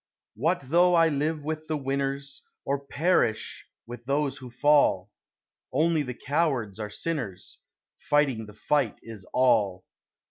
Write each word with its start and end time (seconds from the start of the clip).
What 0.33 0.61
though 0.65 0.95
I 0.95 1.09
live 1.09 1.43
with 1.43 1.67
the 1.67 1.77
winners 1.77 2.41
Or 2.65 2.79
perish 2.83 3.67
with 3.85 4.05
those 4.05 4.37
who 4.37 4.49
fall? 4.49 5.11
Only 5.71 6.01
the 6.01 6.15
cowards 6.15 6.79
are 6.79 6.89
sinners, 6.89 7.59
Fighting 8.09 8.47
the 8.47 8.55
fight 8.55 8.97
is 9.03 9.27
all. 9.31 9.85